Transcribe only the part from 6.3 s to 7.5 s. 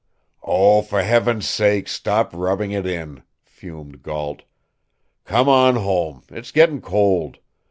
It's getting cold.